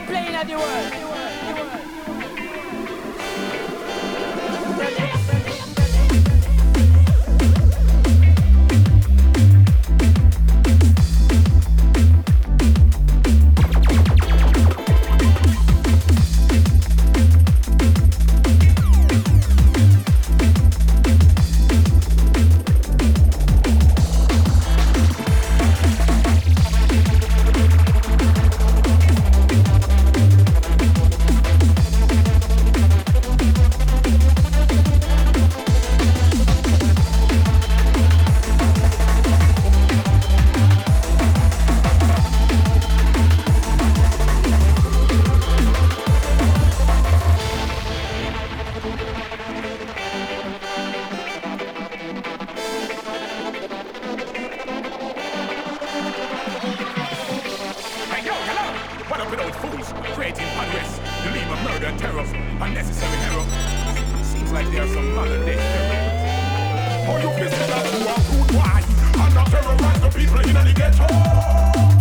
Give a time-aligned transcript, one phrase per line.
[0.00, 0.48] nation tonight.
[0.48, 1.03] Nobody can play in the world.
[63.34, 64.24] syrup.
[64.24, 67.08] Seems like there's some modern day syrup.
[67.08, 68.84] All you faces that who a food wine
[69.22, 71.06] and are terrorize the people in the ghetto.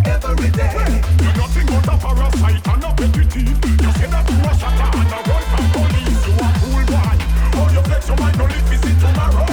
[0.05, 3.57] Every day, you're nothing but a parasite and a petty thief.
[3.81, 6.21] You say that you are shatter and a run from police.
[6.27, 7.17] You are fool boy.
[7.59, 9.47] All you flex your mind, only visit tomorrow.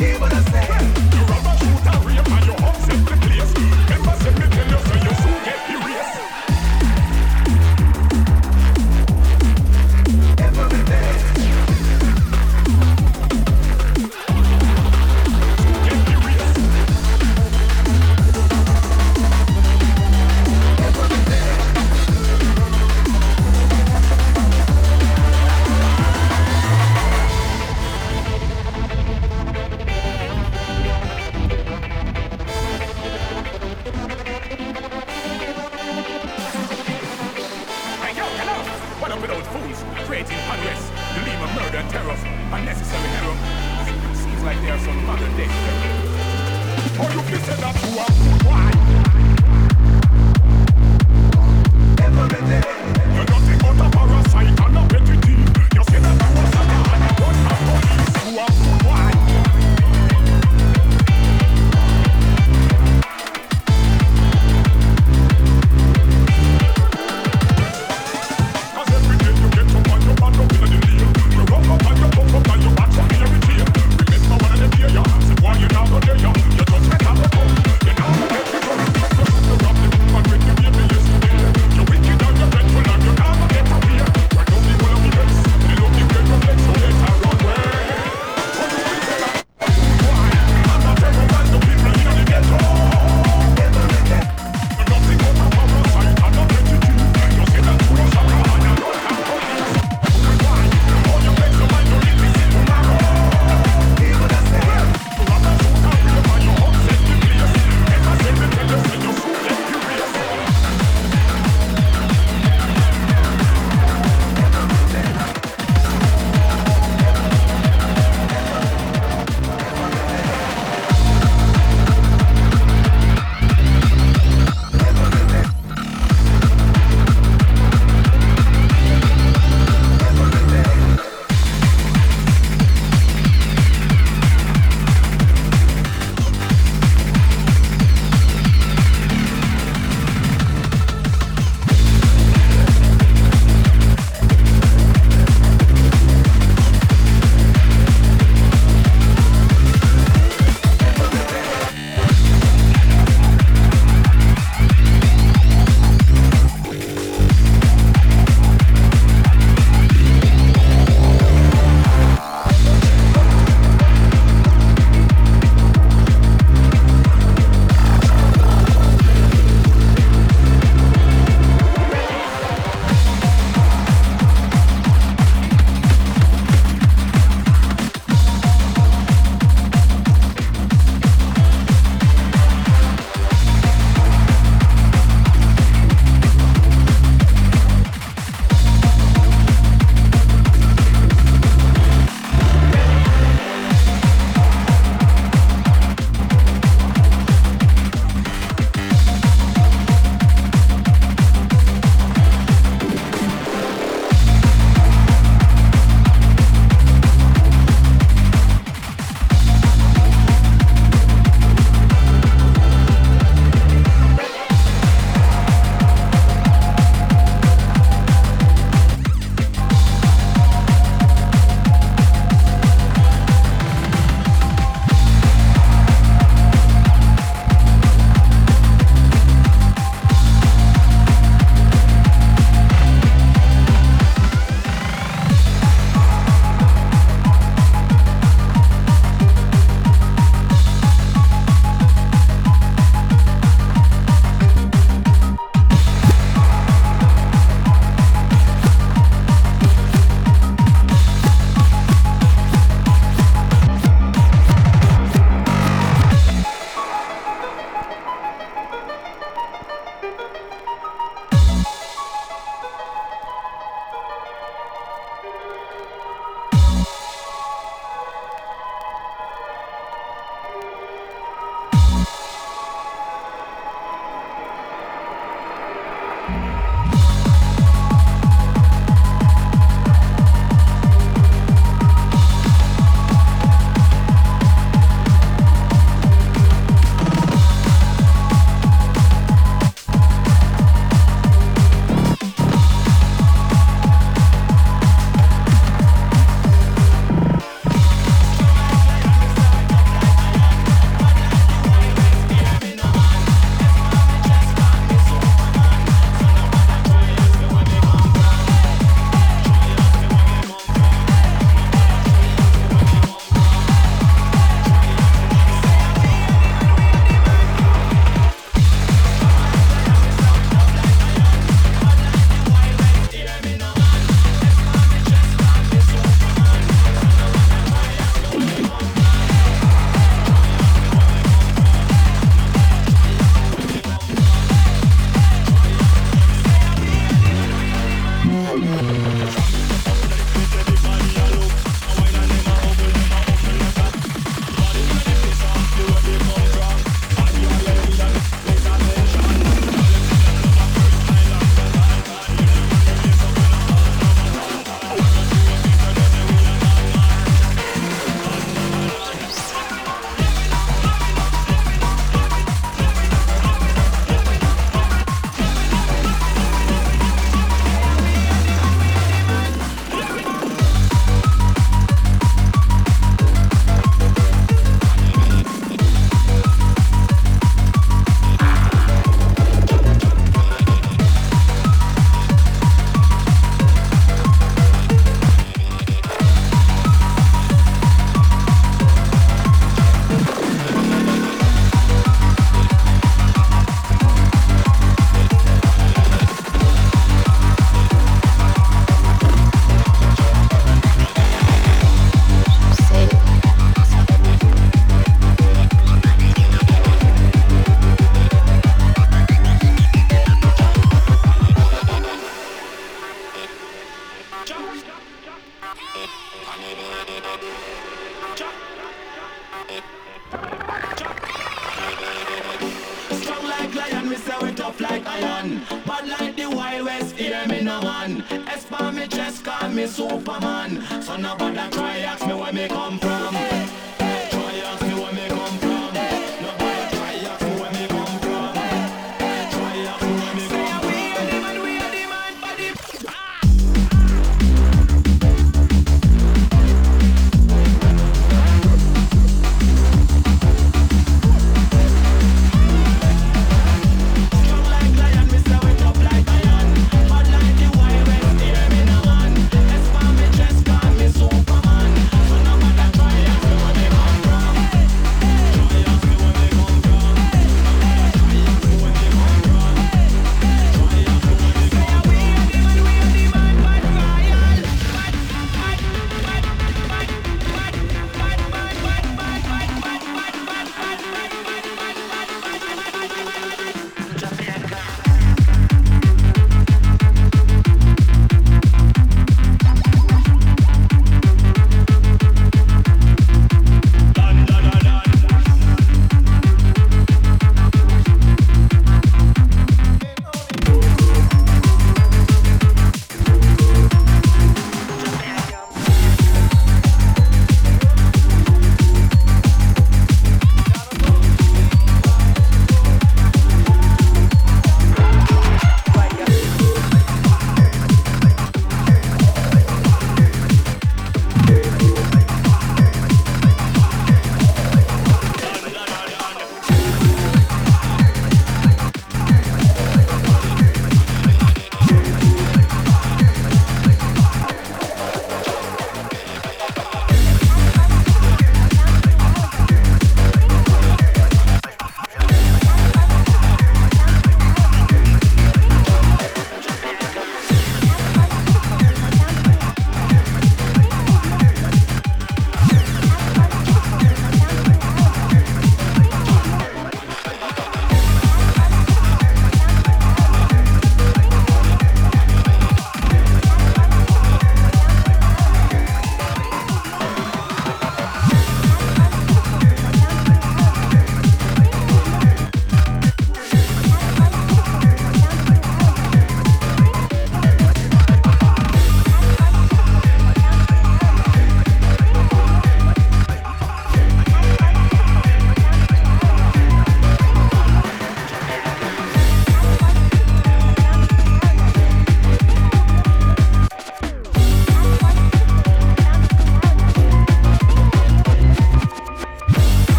[0.00, 0.66] Even a say,
[1.14, 2.56] you rubber shooter, rape and you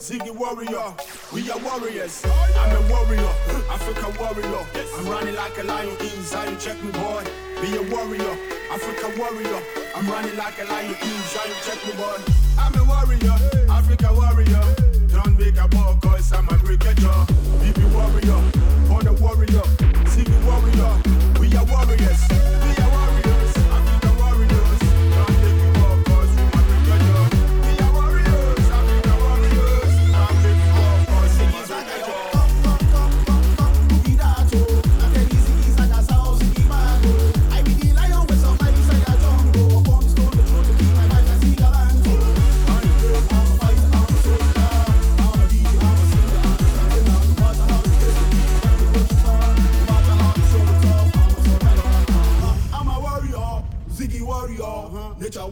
[0.00, 0.94] Ziggy warrior,
[1.30, 2.24] we are warriors.
[2.24, 3.32] I'm a warrior,
[3.68, 4.66] Africa warrior.
[4.96, 6.48] I'm running like a lion inside.
[6.48, 7.22] You check me, boy.
[7.60, 8.34] Be a warrior,
[8.72, 9.60] Africa warrior.
[9.94, 11.48] I'm running like a lion inside.
[11.48, 12.16] You check me, boy.
[12.58, 13.36] I'm a warrior,
[13.68, 14.64] Africa warrior.
[15.12, 17.26] Don't make a ball, cause I'm a jaw.
[17.60, 18.40] BB warrior,
[18.88, 19.66] Pony warrior.
[20.08, 20.92] Ziggy warrior.
[21.38, 22.24] We are warriors,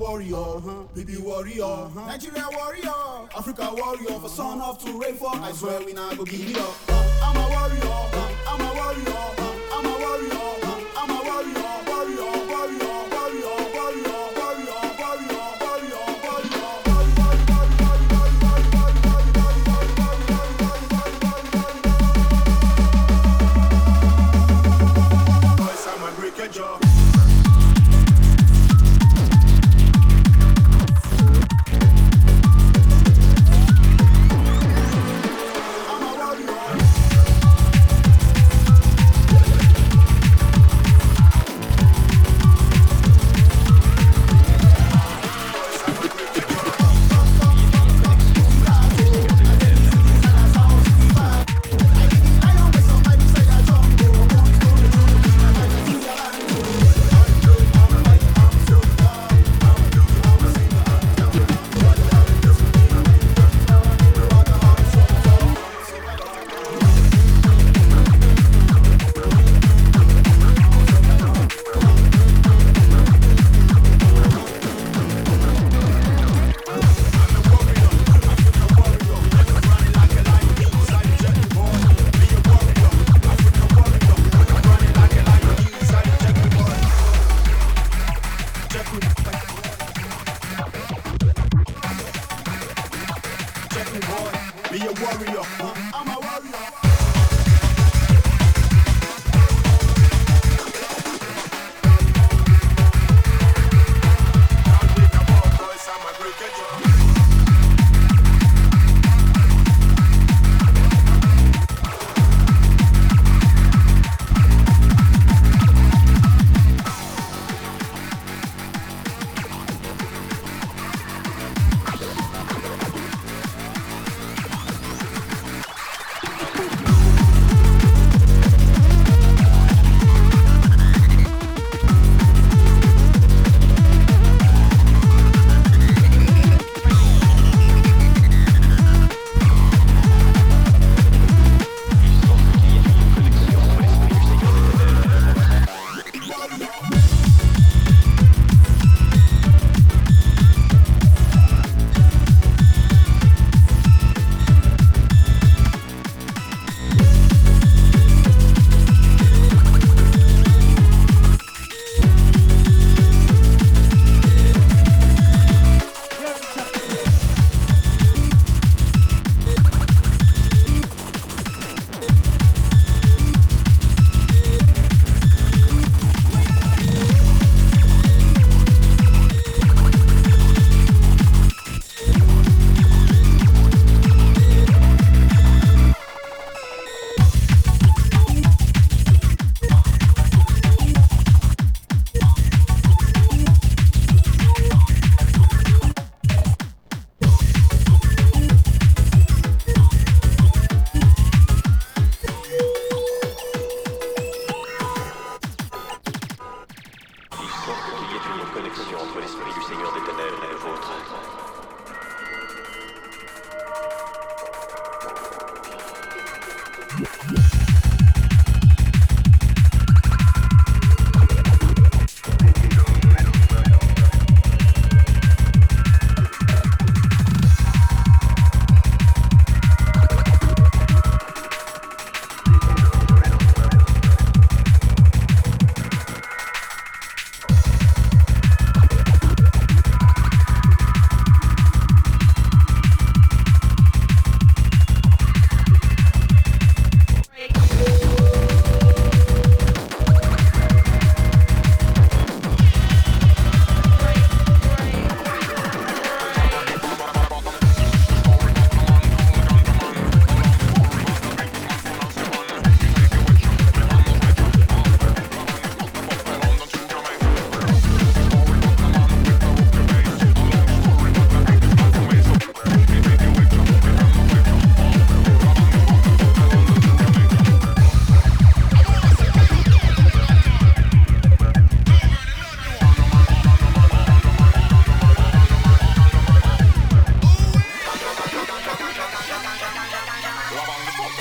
[0.09, 5.31] warrior, warrior, baby warrior, Nigeria warrior, Africa warrior, for son of to rain for.
[5.35, 6.75] I swear we not go give it up.
[7.23, 7.99] I'm a warrior,
[8.47, 9.68] I'm a warrior,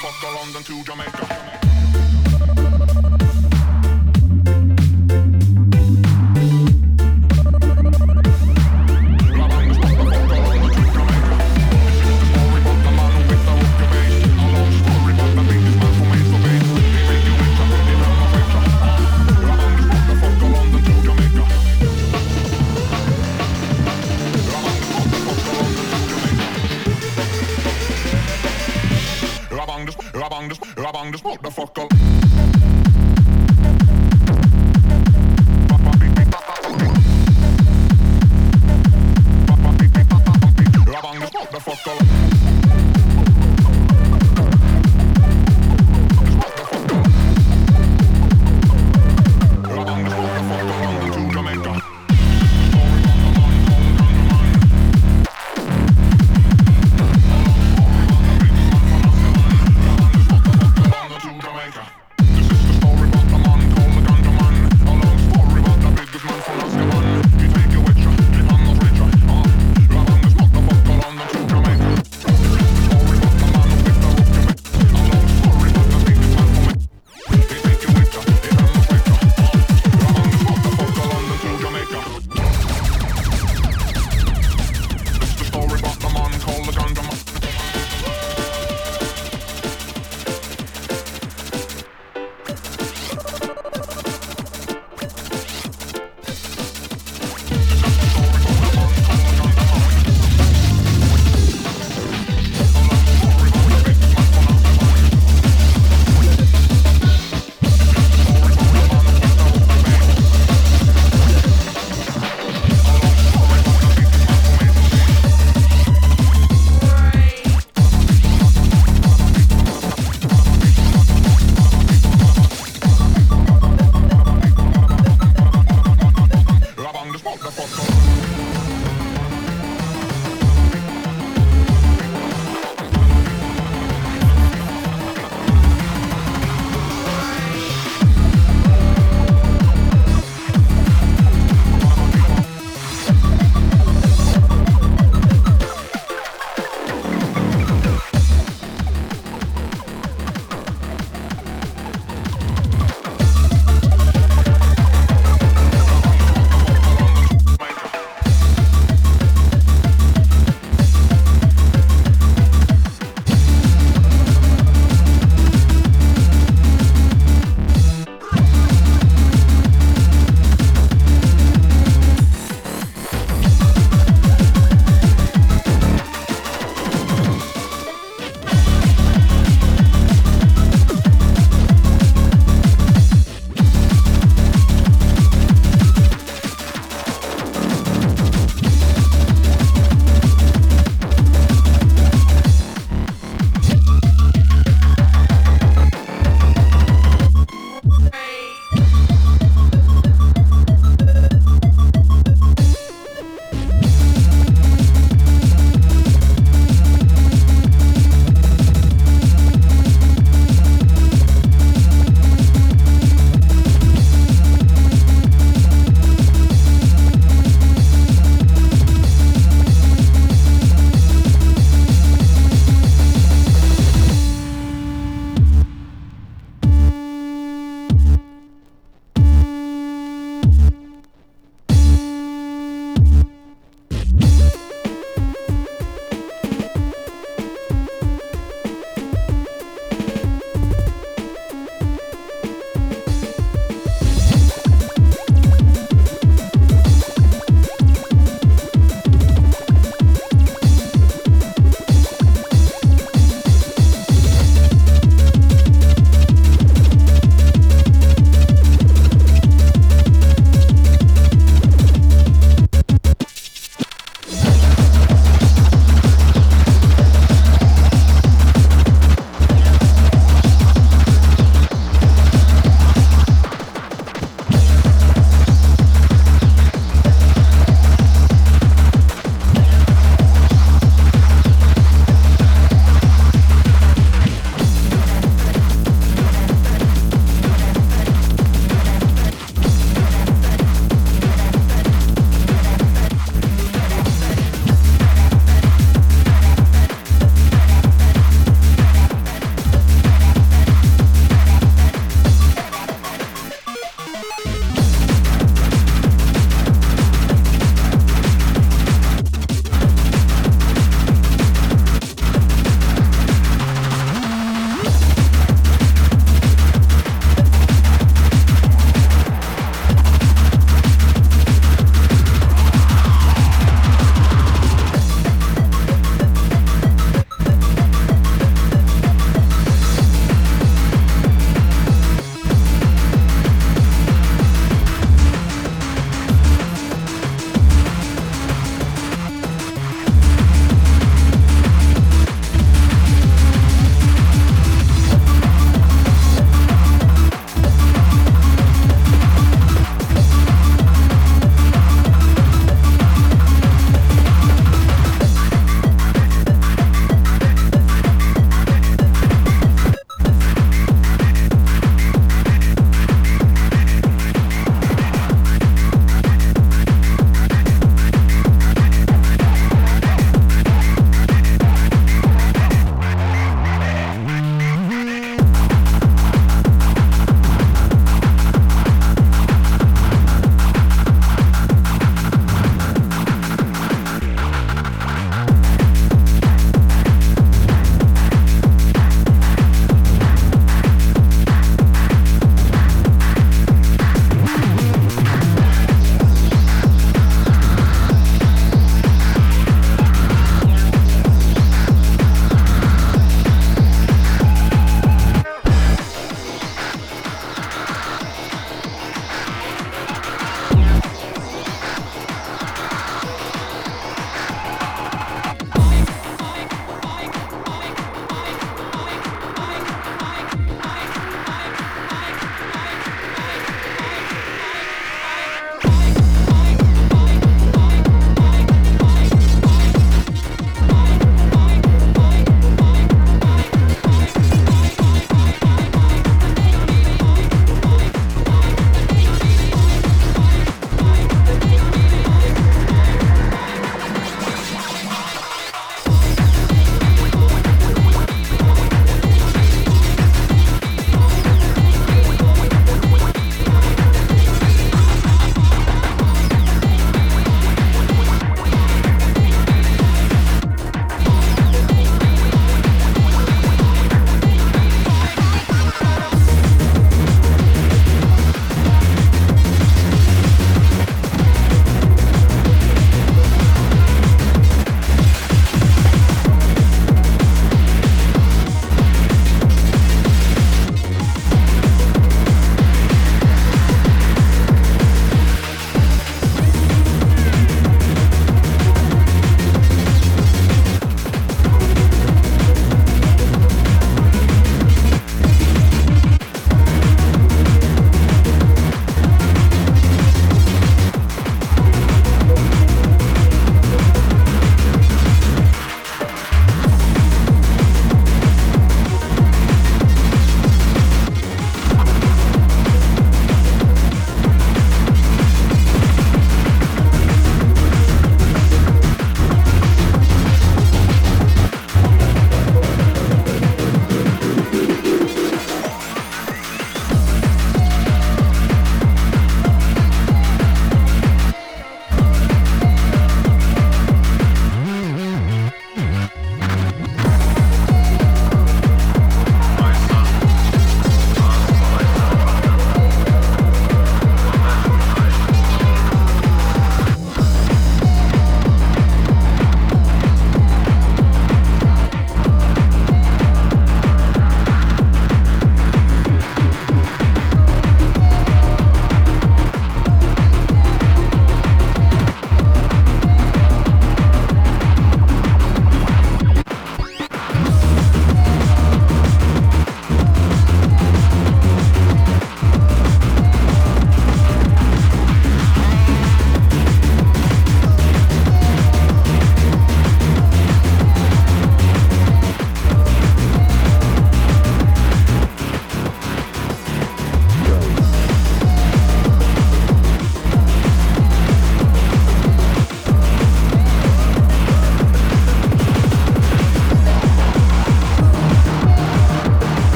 [0.00, 1.69] Fuck London to Jamaica.